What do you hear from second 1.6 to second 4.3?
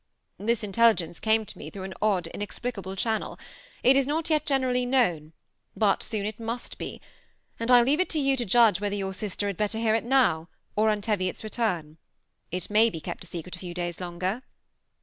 through an odd, inexplicable channel; it is